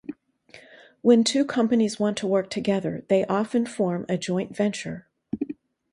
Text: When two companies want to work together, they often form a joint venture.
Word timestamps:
When 1.01 1.23
two 1.23 1.45
companies 1.45 1.99
want 1.99 2.17
to 2.17 2.25
work 2.27 2.49
together, 2.49 3.05
they 3.07 3.23
often 3.27 3.67
form 3.67 4.07
a 4.09 4.17
joint 4.17 4.55
venture. 4.57 5.07